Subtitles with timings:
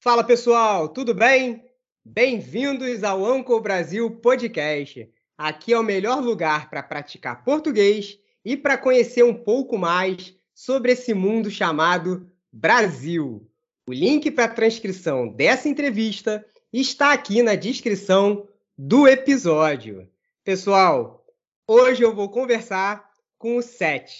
[0.00, 1.64] Fala pessoal, tudo bem?
[2.04, 5.10] Bem-vindos ao Uncle Brasil Podcast.
[5.36, 10.92] Aqui é o melhor lugar para praticar português e para conhecer um pouco mais sobre
[10.92, 13.50] esse mundo chamado Brasil.
[13.88, 20.08] O link para a transcrição dessa entrevista está aqui na descrição do episódio.
[20.44, 21.26] Pessoal,
[21.66, 24.12] hoje eu vou conversar com o Seth.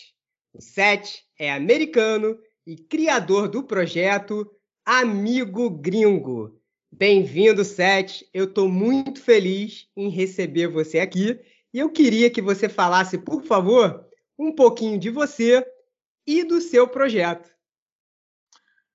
[0.52, 2.36] O Seth é americano
[2.66, 4.44] e criador do projeto
[4.90, 6.58] Amigo Gringo.
[6.90, 8.22] Bem-vindo, Seth.
[8.32, 11.38] Eu estou muito feliz em receber você aqui
[11.74, 14.02] e eu queria que você falasse, por favor,
[14.38, 15.62] um pouquinho de você
[16.26, 17.50] e do seu projeto.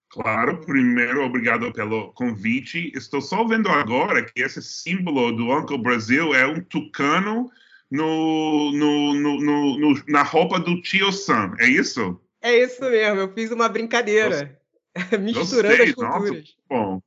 [0.09, 2.91] Claro, primeiro, obrigado pelo convite.
[2.95, 7.51] Estou só vendo agora que esse símbolo do Uncle Brasil é um tucano
[7.91, 12.19] no, no, no, na roupa do tio Sam, é isso?
[12.41, 14.59] É isso mesmo, eu fiz uma brincadeira,
[15.19, 15.89] misturando Gostei.
[15.89, 16.31] as culturas.
[16.31, 17.01] Nossa, bom,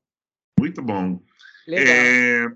[0.58, 1.22] muito bom.
[1.66, 1.94] Legal.
[1.94, 2.52] É,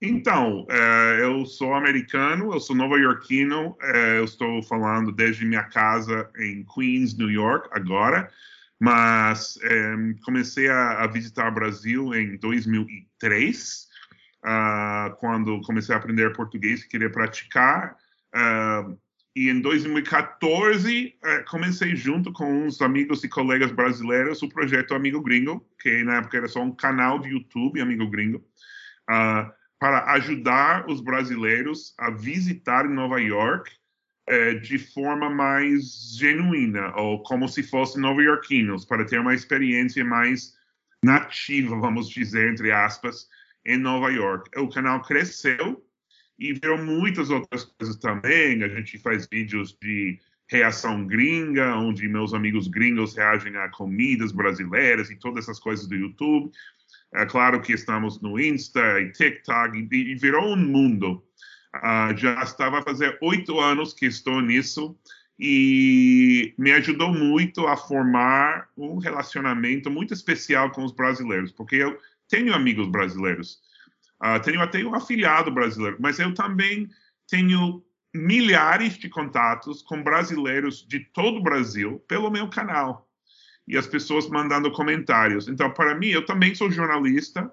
[0.00, 6.30] então, é, eu sou americano, eu sou nova-iorquino, é, eu estou falando desde minha casa
[6.38, 8.30] em Queens, New York, agora,
[8.78, 9.94] mas é,
[10.24, 13.88] comecei a, a visitar o Brasil em 2003,
[14.44, 17.96] ah, quando comecei a aprender português e queria praticar.
[18.32, 18.88] ah,
[19.38, 25.20] e em 2014, eh, comecei junto com uns amigos e colegas brasileiros o projeto Amigo
[25.20, 28.44] Gringo, que na época era só um canal de YouTube, Amigo Gringo,
[29.08, 33.70] ah, para ajudar os brasileiros a visitar Nova York
[34.26, 40.52] eh, de forma mais genuína, ou como se fossem nova-iorquinos, para ter uma experiência mais
[41.00, 43.28] nativa, vamos dizer, entre aspas,
[43.64, 44.50] em Nova York.
[44.58, 45.80] O canal cresceu
[46.38, 48.62] e viram muitas outras coisas também.
[48.62, 55.10] A gente faz vídeos de reação gringa, onde meus amigos gringos reagem a comidas brasileiras
[55.10, 56.50] e todas essas coisas do YouTube.
[57.12, 61.22] É claro que estamos no Insta e TikTok e, e virou um mundo.
[61.72, 64.96] Ah, já estava a fazer oito anos que estou nisso
[65.38, 71.98] e me ajudou muito a formar um relacionamento muito especial com os brasileiros, porque eu
[72.28, 73.60] tenho amigos brasileiros.
[74.20, 76.88] Ah, tenho até um afiliado brasileiro, mas eu também
[77.28, 77.84] tenho
[78.14, 83.08] milhares de contatos com brasileiros de todo o Brasil pelo meu canal.
[83.66, 85.46] E as pessoas mandando comentários.
[85.46, 87.52] Então, para mim, eu também sou jornalista,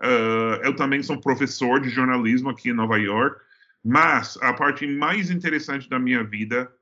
[0.00, 3.40] ah, eu também sou professor de jornalismo aqui em Nova York,
[3.84, 6.72] mas a parte mais interessante da minha vida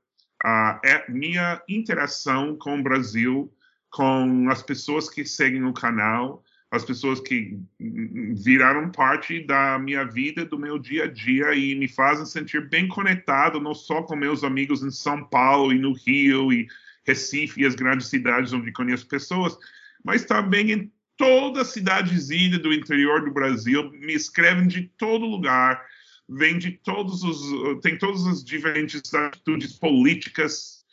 [0.43, 3.53] ah, é minha interação com o Brasil,
[3.89, 10.45] com as pessoas que seguem o canal, as pessoas que viraram parte da minha vida,
[10.45, 14.41] do meu dia a dia e me fazem sentir bem conectado, não só com meus
[14.41, 16.67] amigos em São Paulo e no Rio e
[17.05, 19.57] Recife e as grandes cidades onde conheço pessoas,
[20.01, 25.85] mas também em toda cidadezinha do interior do Brasil, me escrevem de todo lugar,
[26.27, 30.85] vem de todos os, tem todas as diferentes atitudes políticas,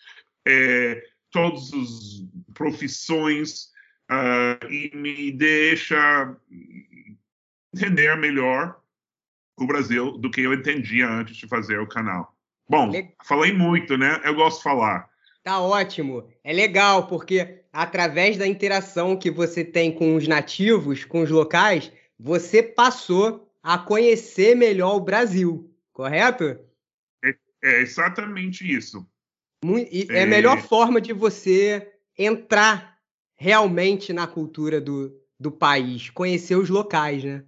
[0.44, 3.70] é, todas as profissões,
[4.10, 6.36] uh, e me deixa
[7.74, 8.80] entender melhor
[9.58, 12.34] o Brasil do que eu entendia antes de fazer o canal.
[12.68, 14.20] Bom, Le- falei muito, né?
[14.24, 15.08] Eu gosto de falar.
[15.42, 16.28] Tá ótimo.
[16.44, 21.90] É legal, porque através da interação que você tem com os nativos, com os locais,
[22.18, 26.58] você passou a conhecer melhor o Brasil, correto?
[27.62, 29.06] É exatamente isso.
[29.64, 30.26] E é a É.
[30.26, 32.97] melhor forma de você entrar
[33.38, 37.44] realmente na cultura do, do país, conhecer os locais, né?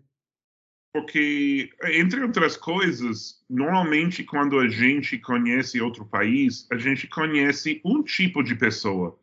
[0.92, 8.02] Porque, entre outras coisas, normalmente quando a gente conhece outro país, a gente conhece um
[8.02, 9.18] tipo de pessoa.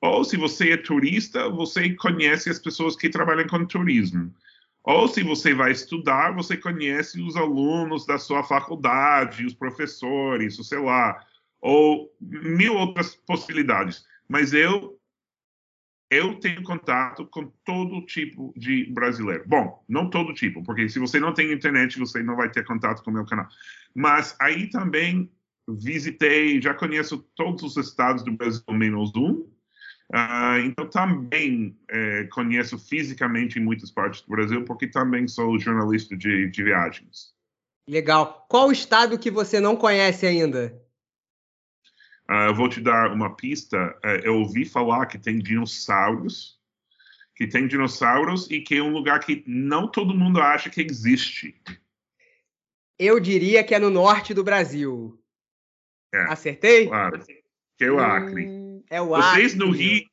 [0.00, 4.34] Ou se você é turista, você conhece as pessoas que trabalham com turismo.
[4.84, 10.80] Ou se você vai estudar, você conhece os alunos da sua faculdade, os professores, sei
[10.80, 11.24] lá,
[11.60, 14.04] ou mil outras possibilidades.
[14.28, 14.98] Mas eu
[16.12, 19.44] eu tenho contato com todo tipo de brasileiro.
[19.46, 23.02] Bom, não todo tipo, porque se você não tem internet, você não vai ter contato
[23.02, 23.48] com o meu canal.
[23.94, 25.30] Mas aí também
[25.66, 29.48] visitei, já conheço todos os estados do Brasil, menos um.
[30.12, 36.50] Ah, então também eh, conheço fisicamente muitas partes do Brasil, porque também sou jornalista de,
[36.50, 37.32] de viagens.
[37.88, 38.44] Legal.
[38.50, 40.78] Qual estado que você não conhece ainda?
[42.28, 43.98] Ah, eu vou te dar uma pista.
[44.02, 46.58] Eh, eu ouvi falar que tem dinossauros,
[47.34, 51.60] que tem dinossauros e que é um lugar que não todo mundo acha que existe.
[52.98, 55.20] Eu diria que é no norte do Brasil.
[56.14, 56.22] É.
[56.24, 56.86] Acertei?
[56.86, 57.24] Claro,
[57.76, 58.46] que é o Acre.
[58.46, 59.30] Hum, é o Acre.
[59.30, 60.04] Vocês no Rio,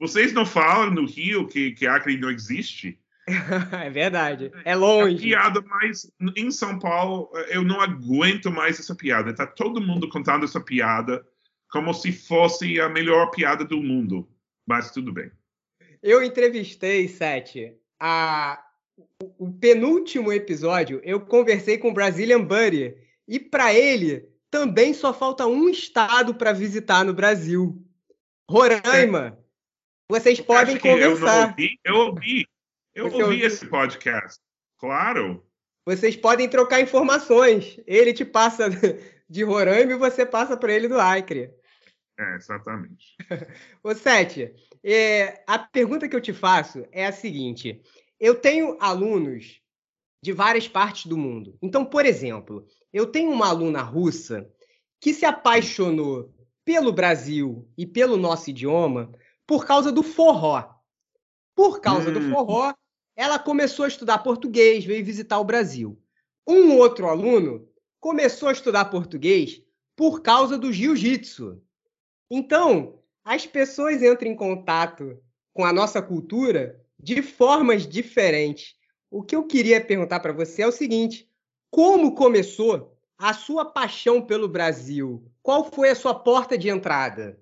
[0.00, 2.98] Vocês não falam no Rio que, que Acre não existe?
[3.84, 4.50] é verdade.
[4.64, 5.32] É longe.
[5.34, 9.32] A piada, mas em São Paulo eu não aguento mais essa piada.
[9.32, 11.24] Tá todo mundo contando essa piada
[11.72, 14.28] como se fosse a melhor piada do mundo.
[14.66, 15.32] Mas tudo bem.
[16.02, 18.62] Eu entrevistei, Sete, a,
[19.38, 22.94] o penúltimo episódio, eu conversei com o Brazilian Buddy.
[23.26, 27.82] E para ele, também só falta um estado para visitar no Brasil.
[28.50, 29.38] Roraima.
[29.38, 29.42] É.
[30.10, 31.44] Vocês podem conversar.
[31.46, 32.46] Eu, ouvi, eu ouvi,
[32.94, 34.38] eu ouvi, ouvi esse podcast.
[34.78, 35.42] Claro.
[35.86, 37.80] Vocês podem trocar informações.
[37.86, 38.68] Ele te passa
[39.30, 41.50] de Roraima e você passa para ele do Acre.
[42.22, 43.16] É, exatamente.
[43.82, 44.54] Ô, Sete,
[44.84, 47.82] é, a pergunta que eu te faço é a seguinte:
[48.20, 49.60] eu tenho alunos
[50.22, 51.58] de várias partes do mundo.
[51.60, 54.48] Então, por exemplo, eu tenho uma aluna russa
[55.00, 56.32] que se apaixonou
[56.64, 59.10] pelo Brasil e pelo nosso idioma
[59.44, 60.72] por causa do forró.
[61.56, 62.12] Por causa hum.
[62.12, 62.72] do forró,
[63.16, 66.00] ela começou a estudar português, veio visitar o Brasil.
[66.46, 67.68] Um outro aluno
[67.98, 69.60] começou a estudar português
[69.96, 71.60] por causa do jiu-jitsu.
[72.34, 75.18] Então, as pessoas entram em contato
[75.52, 78.74] com a nossa cultura de formas diferentes.
[79.10, 81.28] O que eu queria perguntar para você é o seguinte:
[81.70, 85.30] como começou a sua paixão pelo Brasil?
[85.42, 87.38] Qual foi a sua porta de entrada?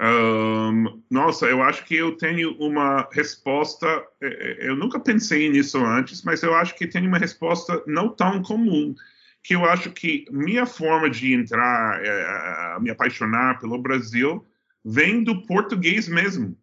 [0.00, 3.86] Um, nossa, eu acho que eu tenho uma resposta.
[4.22, 4.26] É,
[4.64, 8.40] é, eu nunca pensei nisso antes, mas eu acho que tenho uma resposta não tão
[8.42, 8.94] comum
[9.42, 14.44] que eu acho que minha forma de entrar, é, me apaixonar pelo Brasil,
[14.84, 16.56] vem do português mesmo.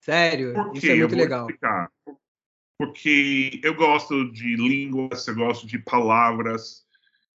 [0.00, 0.54] Sério?
[0.54, 1.40] Por Isso é muito legal.
[1.42, 1.90] Explicar.
[2.78, 6.86] Porque eu gosto de línguas, eu gosto de palavras,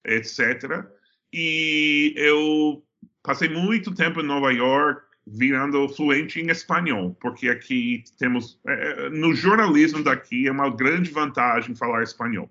[0.03, 0.85] etc.
[1.31, 2.83] E eu
[3.21, 9.33] passei muito tempo em Nova York virando fluente em espanhol, porque aqui temos, é, no
[9.33, 12.49] jornalismo daqui é uma grande vantagem falar espanhol.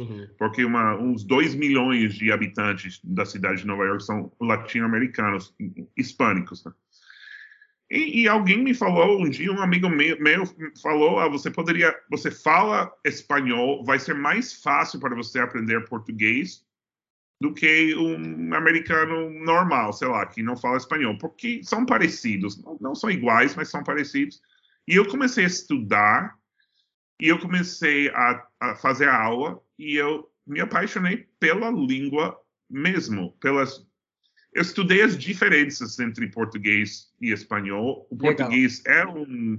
[0.00, 0.26] Uhum.
[0.38, 5.54] Porque uma, uns 2 milhões de habitantes da cidade de Nova York são latino-americanos,
[5.96, 6.64] hispânicos.
[6.64, 6.72] Né?
[7.90, 10.44] E, e, alguém me falou um dia, um amigo meu,
[10.80, 16.64] falou: ah, você poderia, você fala espanhol, vai ser mais fácil para você aprender português
[17.38, 22.78] do que um americano normal, sei lá, que não fala espanhol, porque são parecidos, não,
[22.80, 24.40] não são iguais, mas são parecidos.
[24.88, 26.34] E eu comecei a estudar
[27.20, 32.38] e eu comecei a, a fazer a aula e eu me apaixonei pela língua
[32.70, 33.84] mesmo, pelas
[34.54, 38.06] eu estudei as diferenças entre português e espanhol.
[38.10, 38.36] O Legal.
[38.36, 39.58] português é um,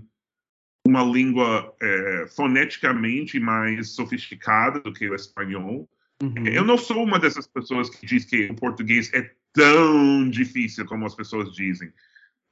[0.85, 5.89] uma língua é, foneticamente mais sofisticada do que o espanhol.
[6.21, 6.45] Uhum.
[6.45, 11.07] Eu não sou uma dessas pessoas que diz que o português é tão difícil como
[11.07, 11.91] as pessoas dizem.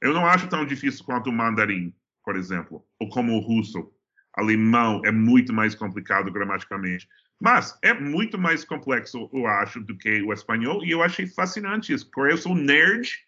[0.00, 3.92] Eu não acho tão difícil quanto o mandarim, por exemplo, ou como o russo.
[4.34, 7.06] Alemão é muito mais complicado gramaticalmente.
[7.42, 11.92] Mas é muito mais complexo, eu acho, do que o espanhol, e eu achei fascinante
[11.92, 13.26] isso, porque eu sou nerd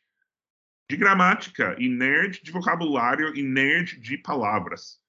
[0.89, 5.01] de gramática, e nerd de vocabulário, e nerd de palavras.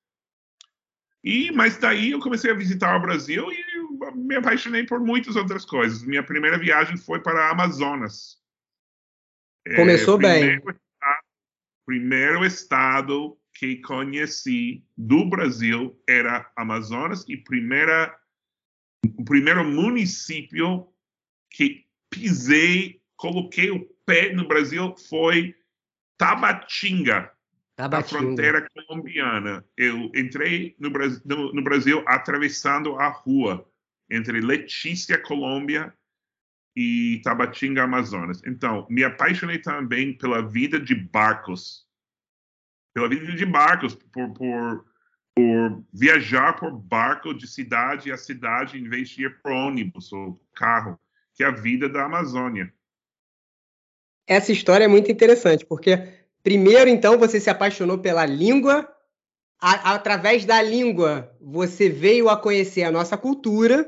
[1.23, 5.65] E, mas daí eu comecei a visitar o Brasil e me apaixonei por muitas outras
[5.65, 6.03] coisas.
[6.03, 8.41] Minha primeira viagem foi para Amazonas.
[9.67, 10.55] É, Começou é, bem.
[10.55, 11.23] Estado,
[11.85, 18.19] primeiro estado que conheci do Brasil era Amazonas e primeira
[19.25, 20.87] primeiro município
[21.49, 25.55] que pisei, coloquei o pé no Brasil foi
[26.17, 27.31] Tabatinga,
[27.75, 27.89] Tabatinga.
[27.89, 29.65] na fronteira colombiana.
[29.75, 33.67] Eu entrei no Brasil, no, no Brasil atravessando a rua
[34.09, 35.93] entre Letícia, Colômbia,
[36.75, 38.41] e Tabatinga, Amazonas.
[38.45, 41.87] Então, me apaixonei também pela vida de barcos.
[42.93, 44.85] Pela vida de barcos, por, por
[45.35, 50.39] por viajar por barco de cidade a cidade em vez de ir por ônibus ou
[50.53, 50.97] carro,
[51.33, 52.73] que é a vida da Amazônia.
[54.25, 55.97] Essa história é muito interessante, porque
[56.41, 58.89] primeiro, então, você se apaixonou pela língua,
[59.59, 63.85] a, através da língua você veio a conhecer a nossa cultura,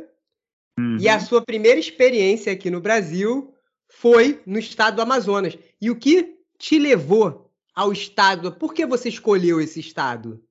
[0.77, 0.97] uhum.
[0.99, 3.53] e a sua primeira experiência aqui no Brasil
[3.87, 5.57] foi no estado do Amazonas.
[5.81, 8.51] E o que te levou ao estado?
[8.51, 10.43] Por que você escolheu esse estado?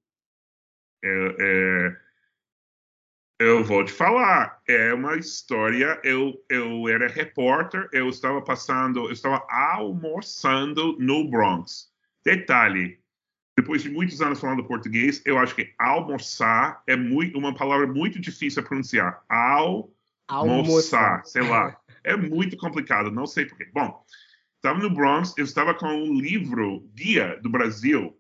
[1.07, 1.97] É, é,
[3.39, 6.01] eu vou te falar, é uma história.
[6.03, 11.91] Eu, eu era repórter, eu estava passando, eu estava almoçando no Bronx.
[12.25, 12.99] Detalhe,
[13.57, 18.19] depois de muitos anos falando português, eu acho que almoçar é muito, uma palavra muito
[18.19, 19.23] difícil a pronunciar.
[19.29, 19.91] Almoçar,
[20.29, 21.25] almoçar.
[21.25, 21.79] sei lá.
[22.03, 23.69] É muito complicado, não sei porquê.
[23.73, 24.05] Bom,
[24.57, 28.17] estava no Bronx, eu estava com um livro, Guia do Brasil,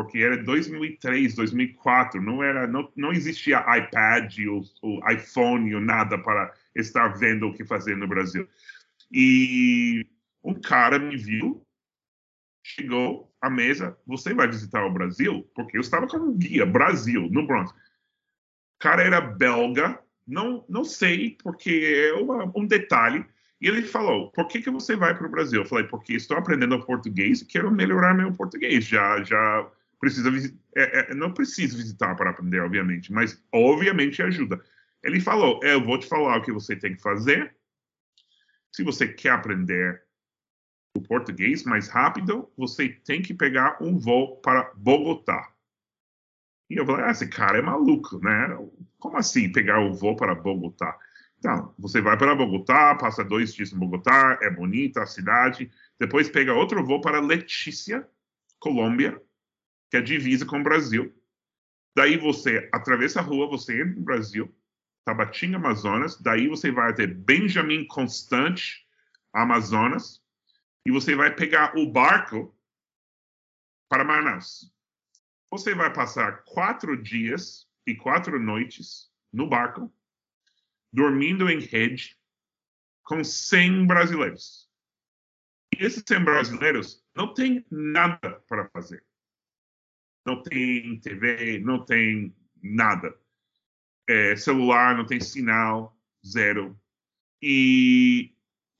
[0.00, 6.16] porque era 2003, 2004, não era, não, não existia iPad, o, o iPhone ou nada
[6.16, 8.48] para estar vendo o que fazer no Brasil.
[9.12, 10.06] E
[10.42, 11.62] um cara me viu,
[12.64, 15.46] chegou à mesa, você vai visitar o Brasil?
[15.54, 17.70] Porque eu estava com um guia, Brasil, no Bronx.
[17.70, 17.74] O
[18.78, 23.22] cara era belga, não, não sei, porque é uma, um detalhe.
[23.60, 25.60] E ele falou: por que, que você vai para o Brasil?
[25.60, 28.86] Eu falei: porque estou aprendendo português e quero melhorar meu português.
[28.86, 30.30] Já, já precisa
[30.74, 34.60] é, é, não preciso visitar para aprender, obviamente, mas obviamente ajuda.
[35.04, 37.54] Ele falou: eu vou te falar o que você tem que fazer.
[38.72, 40.02] Se você quer aprender
[40.96, 45.52] o português mais rápido, você tem que pegar um voo para Bogotá.
[46.68, 48.56] E eu falei, ah, esse cara é maluco, né?
[48.98, 50.96] Como assim pegar o voo para Bogotá?
[51.38, 56.28] Então, você vai para Bogotá, passa dois dias em Bogotá, é bonita a cidade, depois
[56.28, 58.06] pega outro voo para Letícia,
[58.60, 59.20] Colômbia,
[59.90, 61.12] que é divisa com o Brasil.
[61.96, 64.54] Daí você atravessa a rua, você entra no Brasil,
[65.04, 68.86] Tabatinga, Amazonas, daí você vai até Benjamin Constante,
[69.32, 70.22] Amazonas,
[70.86, 72.56] e você vai pegar o barco
[73.88, 74.72] para Manaus.
[75.50, 79.92] Você vai passar quatro dias e quatro noites no barco,
[80.92, 82.16] dormindo em rede,
[83.02, 84.70] com 100 brasileiros.
[85.74, 89.04] E esses 100 brasileiros não têm nada para fazer.
[90.24, 93.14] Não tem TV, não tem nada.
[94.08, 95.96] É, celular, não tem sinal,
[96.26, 96.78] zero.
[97.42, 98.32] E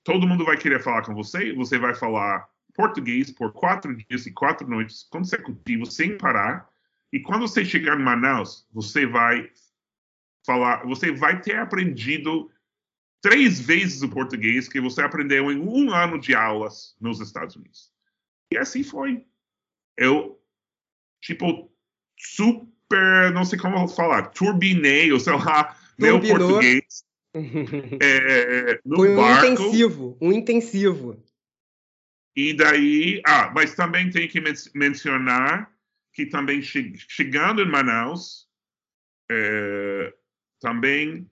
[0.04, 4.32] todo mundo vai querer falar com você, você vai falar português por quatro dias e
[4.32, 6.68] quatro noites consecutivos, sem parar.
[7.12, 9.50] E quando você chegar em Manaus, você vai
[10.44, 12.50] falar, você vai ter aprendido
[13.20, 17.92] três vezes o português que você aprendeu em um ano de aulas nos Estados Unidos.
[18.52, 19.26] E assim foi.
[19.96, 20.39] Eu,
[21.20, 21.70] tipo,
[22.18, 29.16] super, não sei como falar, turbinei, ou sei lá, meu português é, no Foi um
[29.16, 29.46] barco.
[29.46, 31.22] intensivo, um intensivo.
[32.36, 35.70] E daí, ah, mas também tem que men mencionar
[36.12, 38.48] que também che chegando em Manaus,
[39.30, 40.12] é,
[40.60, 41.30] também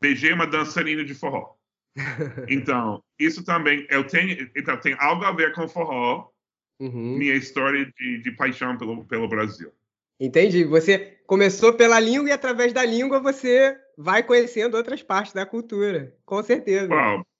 [0.00, 1.56] beijei uma dançarina de forró.
[2.48, 6.30] Então, isso também, eu tenho, então tem algo a ver com forró,
[6.78, 7.16] uhum.
[7.16, 9.72] minha história de, de paixão pelo, pelo Brasil.
[10.20, 10.64] Entendi.
[10.64, 16.14] Você começou pela língua e através da língua você vai conhecendo outras partes da cultura.
[16.24, 16.88] Com certeza.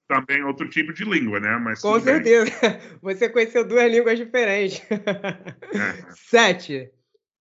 [0.07, 1.59] Também outro tipo de língua, né?
[1.59, 2.51] Mas Com certeza.
[2.63, 2.81] Bem.
[3.03, 4.81] Você conheceu duas línguas diferentes.
[4.91, 6.13] É.
[6.17, 6.91] Sete.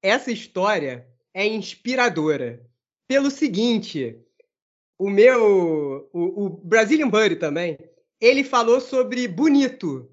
[0.01, 2.61] Essa história é inspiradora.
[3.07, 4.19] Pelo seguinte,
[4.99, 7.77] o meu, o, o Brazilian Buddy também,
[8.19, 10.09] ele falou sobre Bonito,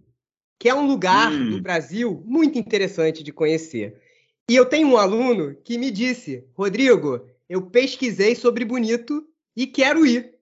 [0.65, 1.51] que é um lugar hum.
[1.51, 4.01] do Brasil muito interessante de conhecer.
[4.49, 10.07] E eu tenho um aluno que me disse, Rodrigo, eu pesquisei sobre Bonito e quero
[10.07, 10.39] ir.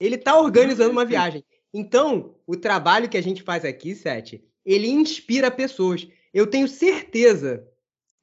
[0.00, 1.44] Ele está organizando uma viagem.
[1.72, 6.08] Então, o trabalho que a gente faz aqui, Sete, ele inspira pessoas.
[6.34, 7.64] Eu tenho certeza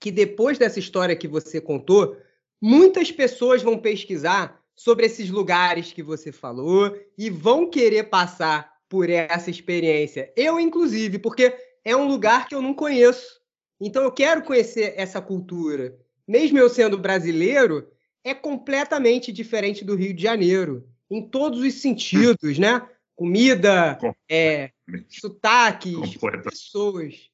[0.01, 2.17] que depois dessa história que você contou,
[2.61, 9.09] muitas pessoas vão pesquisar sobre esses lugares que você falou e vão querer passar por
[9.09, 10.31] essa experiência.
[10.35, 13.39] Eu, inclusive, porque é um lugar que eu não conheço.
[13.79, 15.97] Então eu quero conhecer essa cultura.
[16.27, 17.89] Mesmo eu sendo brasileiro,
[18.23, 22.87] é completamente diferente do Rio de Janeiro, em todos os sentidos, né?
[23.15, 23.97] Comida,
[24.29, 24.71] é,
[25.07, 27.29] sotaques, pessoas.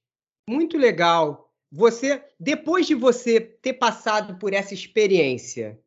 [0.47, 1.51] Muito legal.
[1.71, 5.79] Você, depois de você ter passado por essa experiência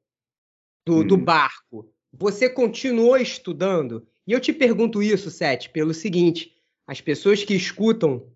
[0.84, 1.06] do, hum.
[1.06, 4.06] do barco, você continuou estudando?
[4.26, 6.52] E eu te pergunto isso, Seth, pelo seguinte:
[6.86, 8.26] as pessoas que escutam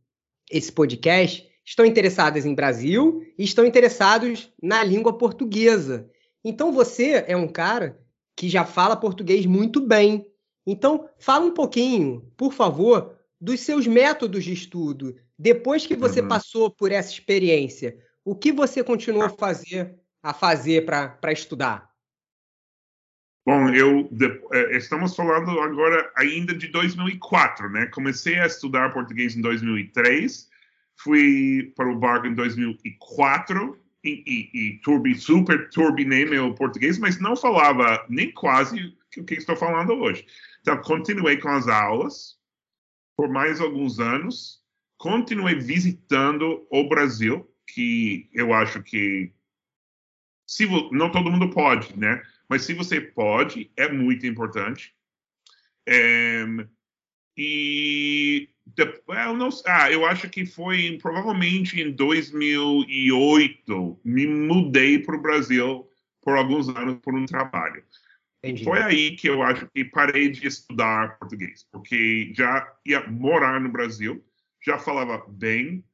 [0.51, 6.11] esse podcast estão interessadas em Brasil e estão interessados na língua portuguesa.
[6.45, 8.01] Então você é um cara
[8.37, 10.27] que já fala português muito bem.
[10.67, 15.17] Então fala um pouquinho, por favor, dos seus métodos de estudo.
[15.39, 16.29] Depois que você uhum.
[16.29, 21.90] passou por essa experiência, o que você continuou a fazer a fazer para estudar?
[23.47, 27.87] Bom, eu de, é, estamos falando agora ainda de 2004, né?
[27.87, 30.51] Comecei a estudar português em 2003
[31.03, 37.19] fui para o barco em 2004 e, e, e turbi, super turbinei meu português, mas
[37.19, 40.27] não falava nem quase o que estou falando hoje.
[40.61, 42.39] Então, continuei com as aulas
[43.17, 44.61] por mais alguns anos,
[44.97, 49.33] continuei visitando o Brasil, que eu acho que
[50.47, 52.23] se não todo mundo pode, né?
[52.51, 54.93] Mas se você pode, é muito importante.
[55.89, 56.45] É,
[57.37, 65.23] e eu não, ah, eu acho que foi provavelmente em 2008 me mudei para o
[65.23, 65.89] Brasil
[66.21, 67.85] por alguns anos por um trabalho.
[68.43, 68.65] Entendi.
[68.65, 73.69] Foi aí que eu acho que parei de estudar português, porque já ia morar no
[73.69, 74.25] Brasil,
[74.65, 75.85] já falava bem,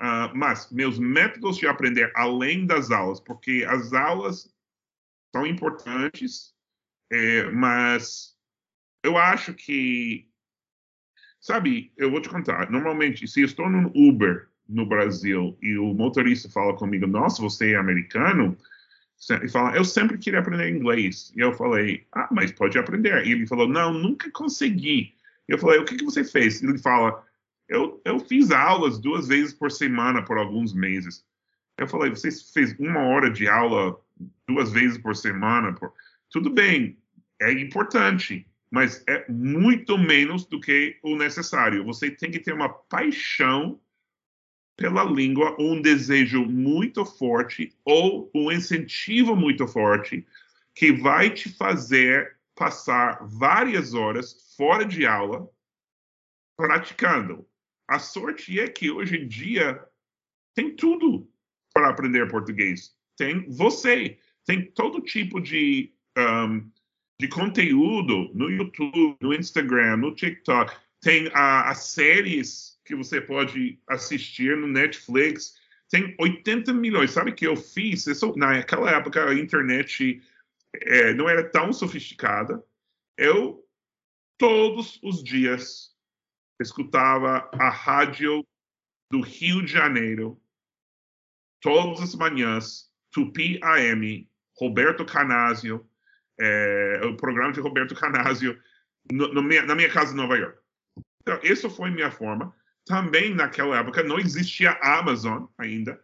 [0.00, 4.51] uh, mas meus métodos de aprender além das aulas, porque as aulas
[5.32, 6.54] são importantes,
[7.10, 8.36] é, mas
[9.02, 10.28] eu acho que
[11.42, 12.70] Sabe, eu vou te contar.
[12.70, 17.72] Normalmente, se eu estou no Uber no Brasil e o motorista fala comigo, nossa, você
[17.72, 18.56] é americano?
[19.42, 21.32] E fala, eu sempre queria aprender inglês.
[21.36, 23.26] E eu falei, ah, mas pode aprender.
[23.26, 25.16] E ele falou, não, nunca consegui.
[25.48, 26.62] E eu falei, o que, que você fez?
[26.62, 27.26] E ele fala,
[27.68, 31.24] eu, eu fiz aulas duas vezes por semana por alguns meses.
[31.78, 33.98] Eu falei, você fez uma hora de aula
[34.46, 35.72] duas vezes por semana?
[35.72, 35.92] Por...
[36.30, 36.98] Tudo bem,
[37.40, 41.84] é importante mas é muito menos do que o necessário.
[41.84, 43.78] Você tem que ter uma paixão
[44.74, 50.26] pela língua, um desejo muito forte ou um incentivo muito forte
[50.74, 55.46] que vai te fazer passar várias horas fora de aula
[56.56, 57.46] praticando.
[57.86, 59.84] A sorte é que hoje em dia
[60.54, 61.30] tem tudo
[61.72, 62.94] para aprender português.
[63.16, 66.70] Tem você, tem todo tipo de um,
[67.20, 70.74] de conteúdo no YouTube, no Instagram, no TikTok.
[71.00, 75.56] Tem as séries que você pode assistir no Netflix.
[75.88, 77.12] Tem 80 milhões.
[77.12, 78.06] Sabe que eu fiz?
[78.06, 80.20] Isso, naquela época a internet
[80.74, 82.60] é, não era tão sofisticada.
[83.16, 83.64] Eu,
[84.36, 85.94] todos os dias,
[86.60, 88.44] escutava a rádio
[89.10, 90.41] do Rio de Janeiro,
[91.62, 94.28] todas as manhãs, Tupi AM,
[94.58, 95.88] Roberto Canásio,
[96.38, 98.58] é, o programa de Roberto Canásio
[99.10, 100.58] no, no minha, na minha casa em Nova York.
[101.22, 102.54] Então, essa foi minha forma.
[102.84, 106.00] Também naquela época não existia Amazon ainda.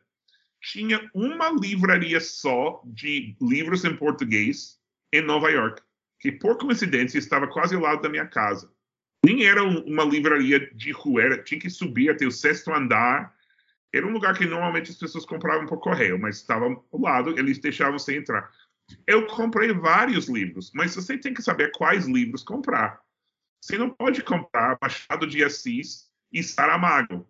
[0.63, 4.79] Tinha uma livraria só de livros em português
[5.13, 5.83] em Nova York,
[6.21, 8.71] que por coincidência estava quase ao lado da minha casa.
[9.25, 13.35] Nem era uma livraria de rua, era, tinha que subir até o sexto andar.
[13.93, 17.59] Era um lugar que normalmente as pessoas compravam por correio, mas estava ao lado, eles
[17.59, 18.51] deixavam você entrar.
[19.07, 23.01] Eu comprei vários livros, mas você tem que saber quais livros comprar.
[23.61, 27.29] Você não pode comprar Machado de Assis e Saramago.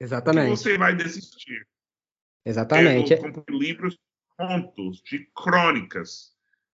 [0.00, 0.50] Exatamente.
[0.50, 1.66] você vai desistir.
[2.44, 3.12] Exatamente.
[3.12, 3.98] Eu comprei livros
[4.36, 6.32] contos, de crônicas,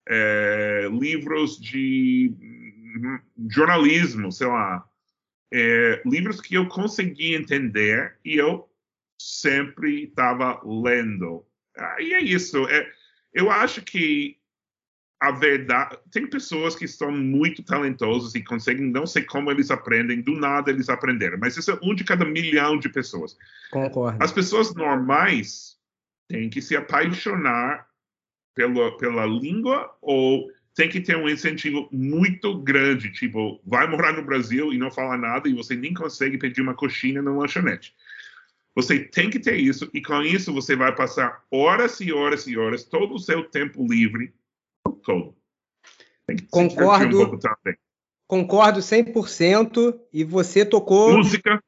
[0.08, 4.88] é, livros de hum, jornalismo, sei lá.
[5.52, 8.68] É, livros que eu consegui entender e eu
[9.20, 11.44] sempre estava lendo.
[11.76, 12.66] Ah, e é isso.
[12.68, 12.90] É,
[13.34, 14.40] eu acho que
[15.20, 15.98] a verdade.
[16.10, 20.70] Tem pessoas que são muito talentosas e conseguem, não sei como eles aprendem, do nada
[20.70, 23.36] eles aprenderam, mas isso é um de cada milhão de pessoas.
[23.70, 24.22] Concordo.
[24.22, 25.76] As pessoas normais
[26.26, 27.86] têm que se apaixonar
[28.54, 30.50] pela, pela língua ou
[30.80, 35.14] tem que ter um incentivo muito grande, tipo, vai morar no Brasil e não fala
[35.14, 37.94] nada e você nem consegue pedir uma coxinha no lanchonete.
[38.74, 42.56] Você tem que ter isso, e com isso você vai passar horas e horas e
[42.56, 44.32] horas, todo o seu tempo livre,
[45.04, 45.36] todo.
[46.50, 47.38] concordo, um
[48.26, 51.18] concordo 100%, e você tocou...
[51.18, 51.62] Música.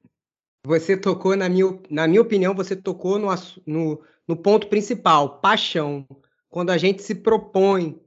[0.65, 3.29] Você tocou, na minha, na minha opinião, você tocou no,
[3.67, 6.07] no, no ponto principal, paixão.
[6.49, 8.01] Quando a gente se propõe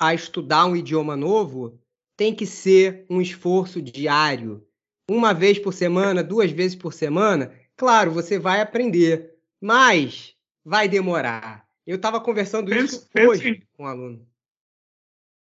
[0.00, 1.78] a estudar um idioma novo,
[2.16, 4.66] tem que ser um esforço diário.
[5.08, 11.66] Uma vez por semana, duas vezes por semana, Claro, você vai aprender, mas vai demorar.
[11.86, 14.28] Eu estava conversando pensa, isso hoje em, com um aluno.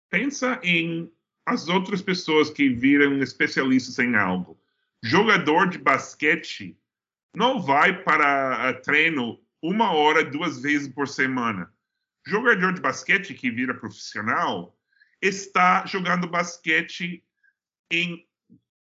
[0.10, 1.14] Pensa em
[1.46, 4.60] as outras pessoas que viram especialistas em algo.
[5.04, 6.76] Jogador de basquete
[7.36, 11.72] não vai para treino uma hora, duas vezes por semana.
[12.28, 14.76] Jogador de basquete que vira profissional
[15.22, 17.24] está jogando basquete
[17.92, 18.26] em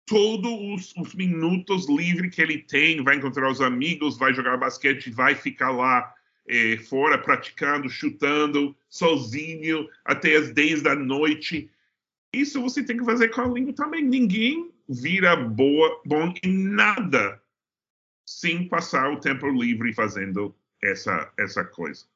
[0.04, 5.10] todos os, os, minutos livres que ele tem, vai encontrar os amigos, vai jogar basquete,
[5.10, 6.12] vai ficar lá
[6.48, 11.70] eh, fora praticando, chutando, sozinho, até as 10 da noite.
[12.32, 14.02] Isso você tem que fazer com a língua também.
[14.02, 17.40] Ninguém vira boa, bom em nada
[18.26, 22.06] sem passar o tempo livre fazendo essa, essa coisa.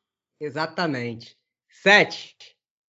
[0.42, 1.36] Exatamente.
[1.68, 2.36] Sete.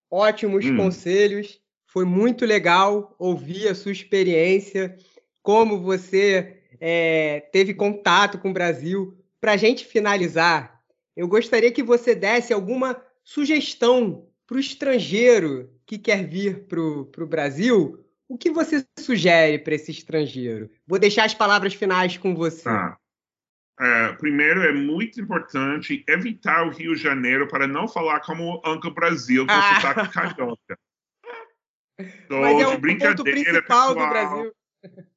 [0.09, 0.75] Ótimos hum.
[0.75, 1.61] conselhos
[1.93, 4.97] foi muito legal ouvir a sua experiência,
[5.43, 9.15] como você é, teve contato com o Brasil.
[9.39, 10.81] Para a gente finalizar,
[11.15, 17.27] eu gostaria que você desse alguma sugestão para o estrangeiro que quer vir para o
[17.27, 18.03] Brasil.
[18.27, 20.71] o que você sugere para esse estrangeiro?
[20.87, 22.63] Vou deixar as palavras finais com você.
[22.63, 22.97] Tá.
[23.79, 28.89] É, primeiro, é muito importante evitar o Rio de Janeiro para não falar como Anca
[28.89, 29.75] Brasil, com ah.
[29.75, 30.79] sotaque carioca.
[32.27, 34.55] Tô Mas é o ponto principal pessoal, do Brasil.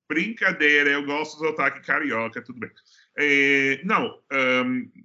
[0.08, 2.70] Brincadeira, eu gosto do sotaque carioca, tudo bem.
[3.18, 4.20] É, não,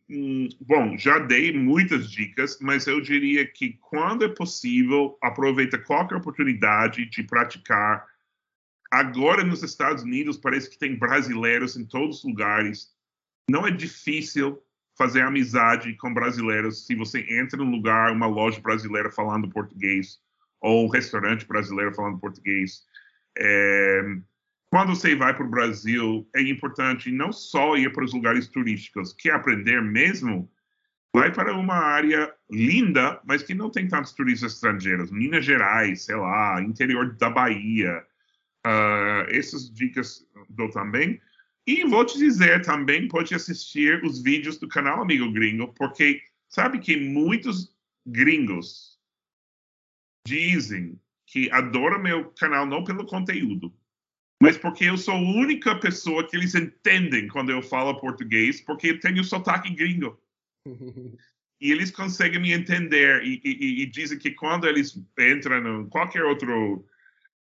[0.09, 6.17] um, bom, já dei muitas dicas, mas eu diria que quando é possível, aproveita qualquer
[6.17, 8.05] oportunidade de praticar.
[8.91, 12.93] Agora nos Estados Unidos parece que tem brasileiros em todos os lugares.
[13.51, 14.63] Não é difícil
[14.97, 20.19] fazer amizade com brasileiros se você entra num lugar, uma loja brasileira falando português
[20.61, 22.83] ou um restaurante brasileiro falando português.
[23.37, 24.03] É,
[24.69, 29.11] quando você vai para o Brasil, é importante não só ir para os lugares turísticos,
[29.11, 30.49] que aprender mesmo,
[31.13, 35.11] vai para uma área linda, mas que não tem tantos turistas estrangeiros.
[35.11, 38.01] Minas Gerais, sei lá, interior da Bahia.
[38.65, 41.19] Uh, essas dicas dou também.
[41.65, 46.79] E vou te dizer também, pode assistir os vídeos do canal Amigo Gringo, porque sabe
[46.79, 48.99] que muitos gringos
[50.25, 53.73] dizem que adoram meu canal não pelo conteúdo,
[54.41, 58.87] mas porque eu sou a única pessoa que eles entendem quando eu falo português, porque
[58.87, 60.19] eu tenho sotaque gringo.
[61.61, 66.23] e eles conseguem me entender e, e, e, dizem que quando eles entram em qualquer
[66.23, 66.83] outro,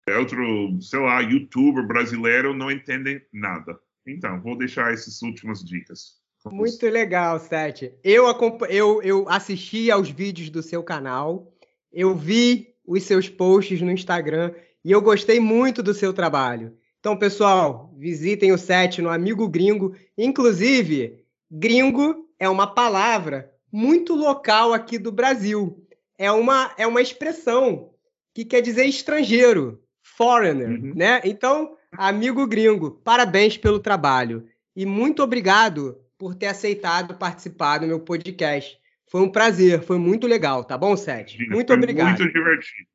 [0.10, 3.80] outro, sei lá, youtuber brasileiro, não entendem nada.
[4.08, 6.20] Então, vou deixar essas últimas dicas.
[6.46, 7.94] Muito legal, Sete.
[8.04, 8.26] Eu,
[8.70, 11.54] eu, eu assisti aos vídeos do seu canal,
[11.92, 14.52] eu vi os seus posts no Instagram
[14.84, 16.76] e eu gostei muito do seu trabalho.
[17.00, 19.96] Então, pessoal, visitem o set no Amigo Gringo.
[20.18, 25.84] Inclusive, gringo é uma palavra muito local aqui do Brasil.
[26.18, 27.92] É uma, é uma expressão
[28.34, 30.94] que quer dizer estrangeiro, foreigner, uhum.
[30.96, 31.22] né?
[31.24, 34.48] Então, amigo gringo, parabéns pelo trabalho.
[34.76, 38.80] E muito obrigado por ter aceitado participar do meu podcast.
[39.08, 41.38] Foi um prazer, foi muito legal, tá bom, Sete?
[41.50, 42.20] Muito obrigado.
[42.20, 42.88] Muito divertido.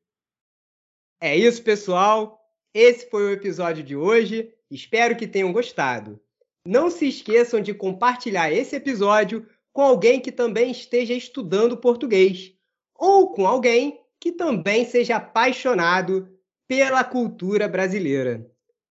[1.21, 2.39] É isso, pessoal.
[2.73, 4.51] Esse foi o episódio de hoje.
[4.69, 6.19] Espero que tenham gostado.
[6.65, 12.53] Não se esqueçam de compartilhar esse episódio com alguém que também esteja estudando português
[12.95, 16.27] ou com alguém que também seja apaixonado
[16.67, 18.49] pela cultura brasileira.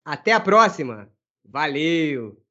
[0.05, 1.09] Até a próxima!
[1.45, 2.42] Valeu!